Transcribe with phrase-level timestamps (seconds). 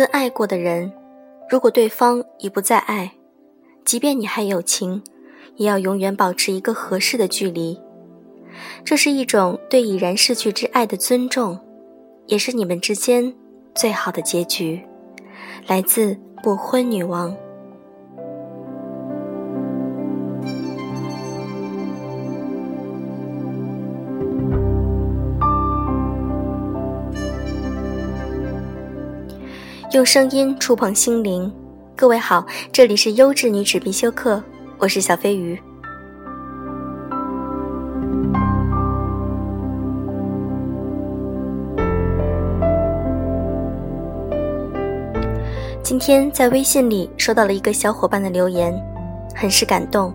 [0.00, 0.90] 跟爱过的人，
[1.50, 3.12] 如果对方已不再爱，
[3.84, 5.02] 即便你还有情，
[5.56, 7.78] 也要永远保持一个合适的距离。
[8.82, 11.60] 这是一种对已然逝去之爱的尊重，
[12.28, 13.30] 也是你们之间
[13.74, 14.82] 最好的结局。
[15.66, 17.36] 来自不婚女王。
[29.92, 31.52] 用声音触碰心灵，
[31.96, 34.40] 各位好，这里是优质女纸必修课，
[34.78, 35.60] 我是小飞鱼。
[45.82, 48.72] 今天在微信里收到了一个小伙伴的留言，
[49.34, 50.14] 很是感动。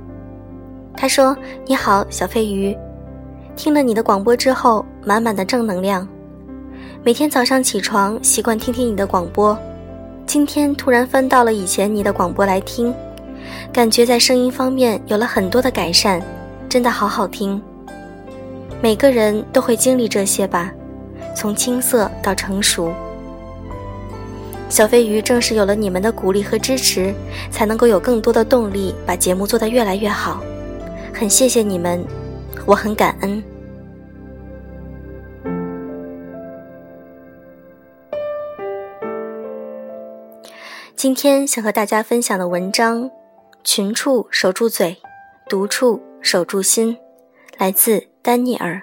[0.96, 1.36] 他说
[1.68, 2.74] ：“你好，小飞鱼，
[3.58, 6.08] 听了你的广播之后，满满的正能量。”
[7.06, 9.56] 每天早上起床习惯听听你的广播，
[10.26, 12.92] 今天突然翻到了以前你的广播来听，
[13.72, 16.20] 感觉在声音方面有了很多的改善，
[16.68, 17.62] 真的好好听。
[18.82, 20.74] 每个人都会经历这些吧，
[21.36, 22.92] 从青涩到成熟。
[24.68, 27.14] 小飞鱼正是有了你们的鼓励和支持，
[27.52, 30.42] 才能够有更多的动力把节目做得越来越好。
[31.14, 32.04] 很谢谢你们，
[32.66, 33.44] 我很感恩。
[41.06, 43.04] 今天想和大家分享的文章，
[43.64, 44.98] 《群处守住嘴，
[45.48, 46.96] 独处守住心》，
[47.60, 48.82] 来自丹尼尔。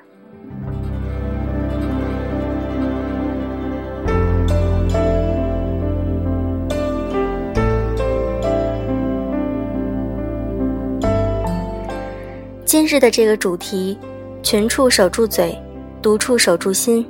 [12.65, 13.98] 今日的这个主题，
[14.47, 15.61] 《群处守住嘴，
[16.00, 17.05] 独处守住心》，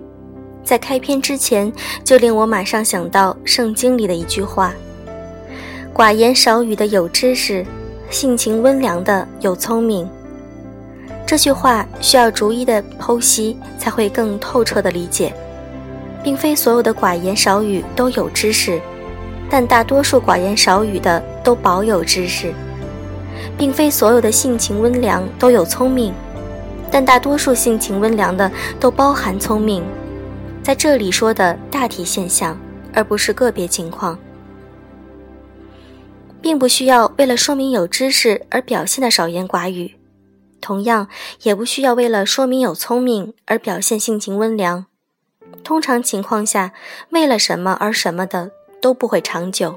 [0.65, 1.71] 在开篇之前
[2.03, 4.73] 就令我马上想到圣经里的一句话。
[5.95, 7.67] 寡言少语的有知识，
[8.09, 10.09] 性情温良的有聪明。
[11.27, 15.35] 这句话需要逐一的剖析，才会更透彻的理解。
[16.23, 18.81] 并非所有的寡言少语都有知识，
[19.51, 22.55] 但大多数寡言少语的都保有知识。
[23.59, 26.15] 并非所有的性情温良都有聪明，
[26.91, 29.85] 但大多数性情温良的都包含聪明。
[30.63, 32.57] 在这里说的大体现象，
[32.95, 34.19] 而不是个别情况。
[36.43, 39.95] 并不需要为了说明有知识而表现的少言寡语，
[40.61, 41.07] 同样
[41.43, 44.87] 也不需要为了说明有聪明而表现性情温良。
[45.63, 46.73] 通常情况下，
[47.11, 49.77] 为了什么而什么的都不会长久，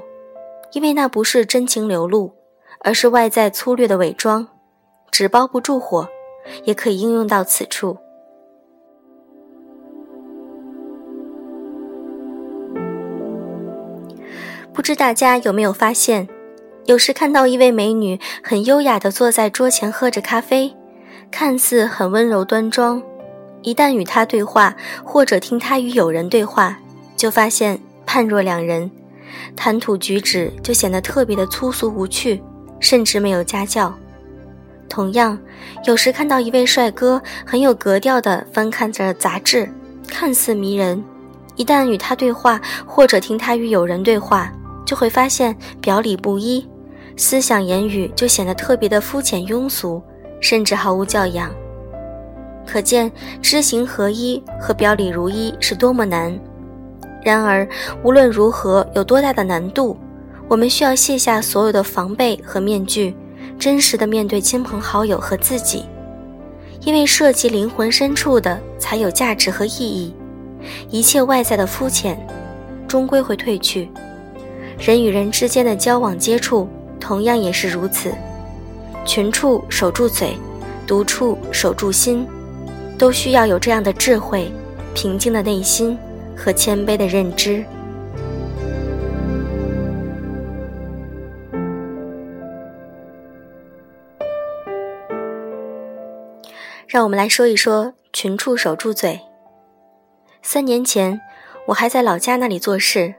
[0.72, 2.34] 因为那不是真情流露，
[2.80, 4.48] 而是外在粗略的伪装，
[5.12, 6.08] 纸包不住火，
[6.64, 7.96] 也可以应用到此处。
[14.72, 16.28] 不知大家有没有发现？
[16.86, 20.72] 有时看到一位美女很优雅地坐在桌前喝着咖啡，
[21.32, 23.02] 看似很温柔端庄，
[23.62, 26.78] 一旦与她对话，或者听她与友人对话，
[27.16, 27.76] 就发现
[28.06, 28.88] 判若两人，
[29.56, 32.40] 谈吐举止就显得特别的粗俗无趣，
[32.78, 33.92] 甚至没有家教。
[34.88, 35.36] 同样，
[35.86, 39.68] 有时看到一位帅哥很有格调地翻看着杂志，
[40.06, 41.02] 看似迷人，
[41.56, 44.52] 一旦与他对话，或者听他与友人对话，
[44.84, 46.64] 就会发现表里不一。
[47.16, 50.02] 思想言语就显得特别的肤浅庸俗，
[50.40, 51.50] 甚至毫无教养。
[52.66, 53.10] 可见
[53.40, 56.38] 知行合一和表里如一是多么难。
[57.24, 57.66] 然而
[58.02, 59.96] 无论如何有多大的难度，
[60.46, 63.16] 我们需要卸下所有的防备和面具，
[63.58, 65.86] 真实的面对亲朋好友和自己，
[66.82, 70.14] 因为涉及灵魂深处的才有价值和意义。
[70.90, 72.18] 一切外在的肤浅，
[72.86, 73.88] 终归会褪去。
[74.78, 76.68] 人与人之间的交往接触。
[77.06, 78.12] 同样也是如此，
[79.04, 80.36] 群处守住嘴，
[80.88, 82.26] 独处守住心，
[82.98, 84.50] 都需要有这样的智慧、
[84.92, 85.96] 平静的内心
[86.36, 87.64] 和谦卑的认知。
[96.88, 99.20] 让我们来说一说群处守住嘴。
[100.42, 101.20] 三年前，
[101.68, 103.14] 我还在老家那里做事。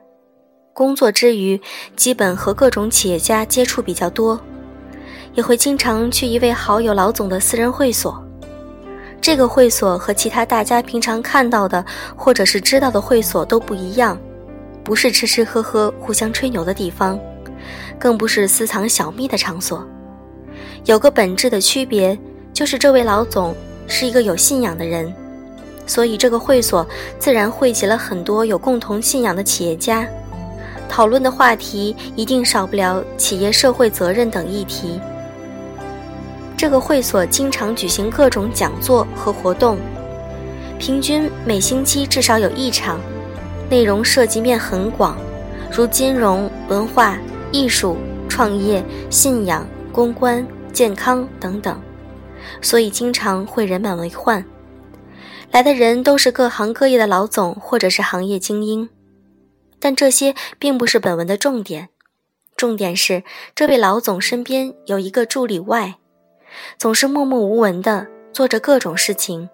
[0.77, 1.59] 工作之余，
[1.95, 4.39] 基本和各种企业家接触比较多，
[5.33, 8.23] 也会经常去一位好友老总的私人会所。
[9.19, 11.83] 这个会所和其他大家平常看到的
[12.15, 14.15] 或者是知道的会所都不一样，
[14.83, 17.19] 不是吃吃喝喝、互相吹牛的地方，
[17.97, 19.83] 更不是私藏小秘的场所。
[20.85, 22.15] 有个本质的区别，
[22.53, 23.55] 就是这位老总
[23.87, 25.11] 是一个有信仰的人，
[25.87, 26.87] 所以这个会所
[27.17, 30.07] 自然汇集了很多有共同信仰的企业家。
[30.89, 34.99] 讨论的话题一定少不了企业社会责任等议题。
[36.57, 39.77] 这个会所经常举行各种讲座和活动，
[40.79, 42.99] 平均每星期至少有一场，
[43.69, 45.15] 内容涉及面很广，
[45.71, 47.17] 如金融、文化、
[47.51, 47.95] 艺术、
[48.27, 50.43] 创业、信仰、公关、
[50.73, 51.79] 健康等等，
[52.59, 54.43] 所以经常会人满为患。
[55.51, 58.89] 来的人都是各行各业的老总或者是行业精英，
[59.79, 61.89] 但这些并不是本文的重点。
[62.55, 65.95] 重点是这位老总身边有一个助理外，
[66.79, 69.49] 总是默默无闻的做着各种事情，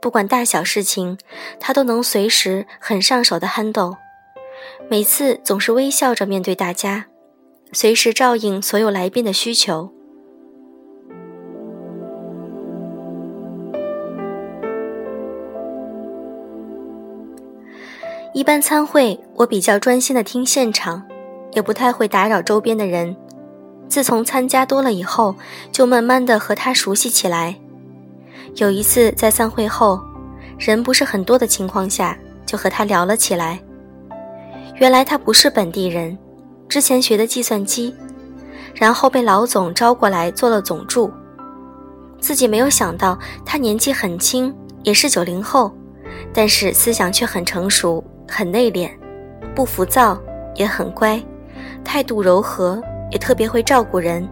[0.00, 1.18] 不管大小事情，
[1.58, 3.96] 他都能随时很上手的 handle。
[4.88, 7.06] 每次总是微笑着面对大家，
[7.72, 9.92] 随时照应所有来宾的需求。
[18.38, 21.02] 一般参会，我比较专心的听现场，
[21.54, 23.16] 也不太会打扰周边的人。
[23.88, 25.34] 自从参加多了以后，
[25.72, 27.56] 就慢慢的和他熟悉起来。
[28.54, 30.00] 有一次在散会后，
[30.56, 33.58] 人不是很多的情况下，就和他聊了起来。
[34.76, 36.16] 原来他不是本地人，
[36.68, 37.92] 之前学的计算机，
[38.72, 41.10] 然后被老总招过来做了总助。
[42.20, 44.54] 自己没有想到他年纪很轻，
[44.84, 45.74] 也是九零后，
[46.32, 48.04] 但是思想却很成熟。
[48.28, 48.90] 很内敛，
[49.54, 50.20] 不浮躁，
[50.54, 51.20] 也很乖，
[51.82, 52.80] 态度柔和，
[53.10, 54.28] 也特别会照顾人。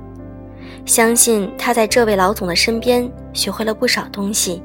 [0.84, 4.62] 相信他在这位老总的身边学会了不少东西。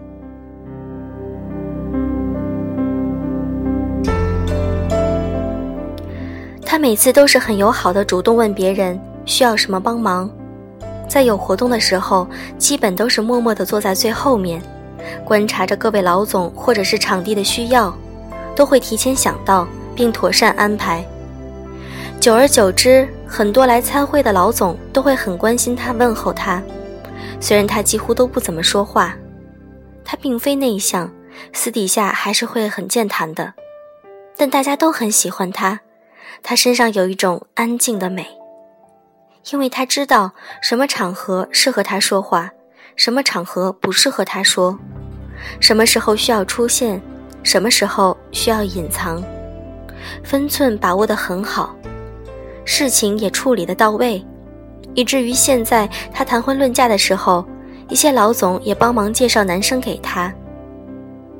[6.63, 10.29] 他每次都是很友好的，主动问别人需要什么帮忙。
[11.07, 12.27] 在有活动的时候，
[12.57, 14.61] 基本都是默默地坐在最后面，
[15.25, 17.93] 观察着各位老总或者是场地的需要。
[18.61, 21.03] 都会提前想到并妥善安排。
[22.19, 26.61] 久而久之，很多来参会的老总都会很关心他，问候他。
[27.39, 29.15] 虽然他几乎都不怎么说话，
[30.05, 31.11] 他并非内向，
[31.51, 33.55] 私底下还是会很健谈的。
[34.37, 35.79] 但大家都很喜欢他，
[36.43, 38.27] 他身上有一种安静的美，
[39.51, 42.51] 因为他知道什么场合适合他说话，
[42.95, 44.77] 什么场合不适合他说，
[45.59, 47.01] 什么时候需要出现。
[47.43, 49.23] 什么时候需要隐藏，
[50.23, 51.75] 分寸把握得很好，
[52.65, 54.23] 事情也处理的到位，
[54.93, 57.45] 以至于现在他谈婚论嫁的时候，
[57.89, 60.33] 一些老总也帮忙介绍男生给他。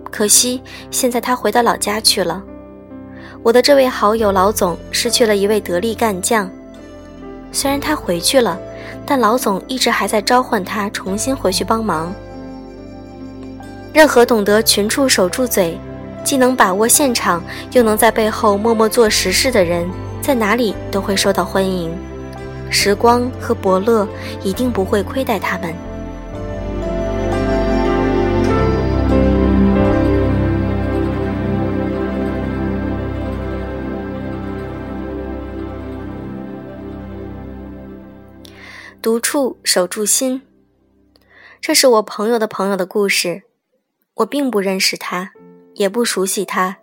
[0.10, 2.44] 可惜现在他回到老家去了，
[3.44, 6.50] 我的这位好友老总失去了一位得力干将。
[7.52, 8.60] 虽然他回去了，
[9.06, 12.14] 但老总一直还在召唤他重新回去帮忙。
[13.94, 15.78] 任何懂得群处守住嘴。
[16.24, 19.90] 既能把握现场，又能在背后默默做实事的人，
[20.22, 21.94] 在哪里都会受到欢迎。
[22.70, 24.08] 时光和伯乐
[24.42, 25.74] 一定不会亏待他们。
[39.02, 40.44] 独处守住心，
[41.60, 43.44] 这是我朋友的朋友的故事，
[44.14, 45.32] 我并不认识他。
[45.76, 46.80] 也不熟悉他，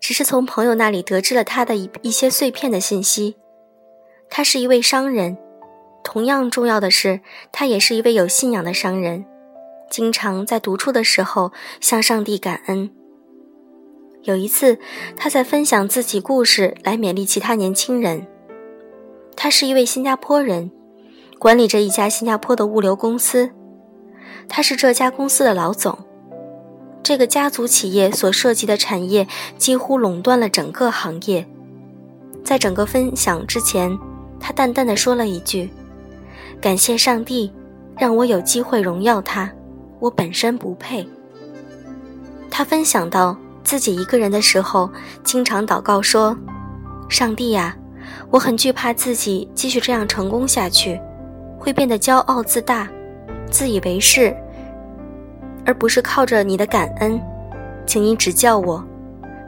[0.00, 3.36] 只是从朋友那里得知了他的一一些碎片的信息。
[4.30, 5.36] 他是一位商人，
[6.02, 9.24] 同样重要的是，他也是一位有信仰的商人，
[9.90, 12.90] 经常在独处的时候向上帝感恩。
[14.22, 14.78] 有一次，
[15.16, 18.26] 他在分享自己故事来勉励其他年轻人。
[19.36, 20.70] 他是一位新加坡人，
[21.38, 23.50] 管理着一家新加坡的物流公司，
[24.48, 25.98] 他是这家公司的老总。
[27.02, 29.26] 这个家族企业所涉及的产业
[29.58, 31.46] 几乎垄断了整个行业。
[32.44, 33.98] 在整个分享之前，
[34.38, 35.68] 他淡淡的说了一句
[36.60, 37.52] ：“感谢上帝，
[37.96, 39.50] 让我有机会荣耀他，
[39.98, 41.06] 我本身不配。”
[42.50, 44.90] 他分享到自己一个人的时候，
[45.24, 46.36] 经常祷告说
[47.08, 47.76] ：“上帝呀，
[48.30, 51.00] 我很惧怕自己继续这样成功下去，
[51.58, 52.88] 会变得骄傲自大，
[53.50, 54.32] 自以为是。”
[55.64, 57.20] 而不是靠着你的感恩，
[57.86, 58.84] 请你指教我，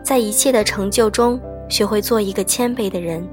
[0.02, 3.26] 在一切的成就中学会做一个谦卑的人。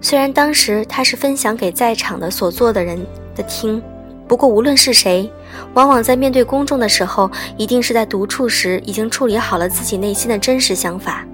[0.00, 3.04] 虽然当时他是分享给在场的所做的人
[3.34, 3.82] 的听，
[4.28, 5.30] 不过无论是谁，
[5.74, 11.24] 往往在面对公众的时候，一定是在独处时已经处理好了自己内心的真实想法。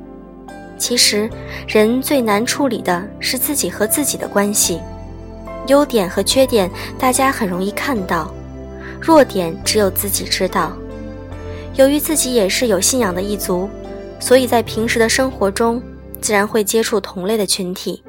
[0.78, 1.28] 其实，
[1.68, 4.80] 人最难处理的是自己和自己的关系，
[5.66, 8.32] 优点和缺点大家很容易看到。
[9.04, 10.72] 弱点只有自己知道。
[11.74, 13.68] 由于自己也是有信仰的一族，
[14.18, 15.82] 所以在平时的生活中，
[16.22, 18.02] 自然会接触同类的群体。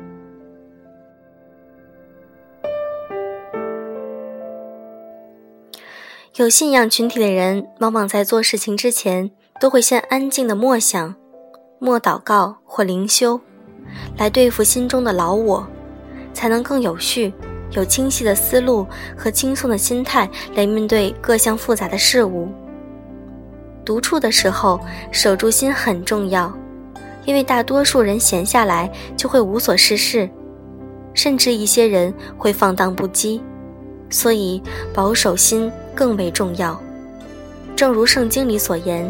[6.36, 11.16] 有信仰群体的人，往往在做事情之前，都会先安静的默想、
[11.78, 13.42] 默祷告或灵修，
[14.18, 15.68] 来对付心中的老我，
[16.34, 17.34] 才能更有序、
[17.72, 18.86] 有清晰的思路
[19.17, 22.48] 和轻松的心态来面对各项复杂的事物。
[23.84, 24.79] 独处的时候，
[25.12, 26.51] 守住心很重要，
[27.25, 30.29] 因为大多数人闲下来就会无所事事，
[31.13, 33.39] 甚至一些人会放荡不羁，
[34.10, 34.62] 所以
[34.93, 35.72] 保守心。
[35.98, 36.77] 更为重要，
[37.74, 39.10] 正如圣经里所言，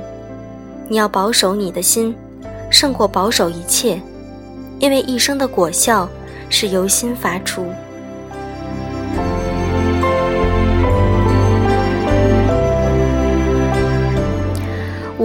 [0.87, 2.15] 你要保守你的心，
[2.69, 3.99] 胜过保守一切，
[4.77, 6.07] 因为一生的果效
[6.47, 7.65] 是由心发出。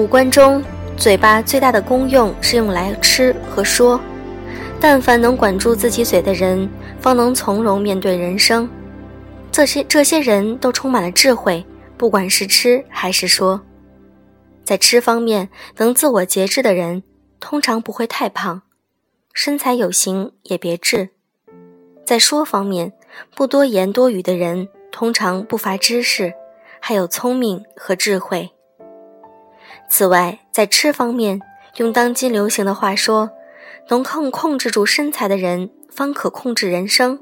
[0.00, 0.64] 五官中，
[0.96, 4.00] 嘴巴最大的功用是用来吃和说，
[4.80, 6.66] 但凡能管住自己嘴的人，
[6.98, 8.66] 方能从容面对人生。
[9.52, 11.62] 这些这些人都充满了智慧，
[11.98, 13.60] 不管是吃还是说，
[14.64, 17.02] 在吃方面能自我节制的人，
[17.38, 18.62] 通常不会太胖，
[19.34, 21.08] 身材有型也别致；
[22.06, 22.94] 在说方面，
[23.36, 26.32] 不多言多语的人，通常不乏知识，
[26.80, 28.52] 还有聪明和智慧。
[29.92, 31.42] 此外，在吃方面，
[31.78, 33.28] 用当今流行的话说，
[33.88, 37.18] 能控控制住身材的人，方可控制人生。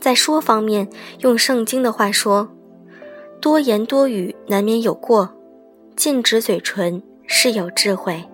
[0.00, 0.88] 在说方面，
[1.20, 2.50] 用圣经的话说，
[3.40, 5.30] 多言多语难免有过，
[5.94, 8.24] 禁止嘴唇是有智慧。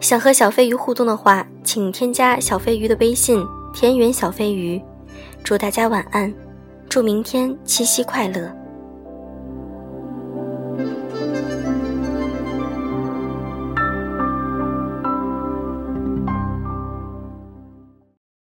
[0.00, 4.82] 想和小飞鱼互动的话，请添加小飞鱼的微信“田园小飞鱼”。
[5.44, 6.32] 祝大家晚安，
[6.88, 8.57] 祝明天七夕快乐。